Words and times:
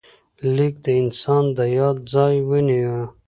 لیک 0.55 0.75
د 0.85 0.87
انسان 1.01 1.43
د 1.57 1.59
یاد 1.77 1.97
ځای 2.13 2.35
ونیو. 2.49 2.99